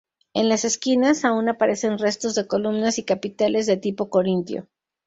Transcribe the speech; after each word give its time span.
En 0.33 0.49
las 0.49 0.65
esquinas 0.65 1.25
aún 1.25 1.47
aparecen 1.47 1.99
restos 1.99 2.33
de 2.33 2.47
columnas 2.47 2.97
y 2.97 3.03
capiteles 3.03 3.67
de 3.67 3.77
tipo 3.77 4.09
corintio. 4.09 4.67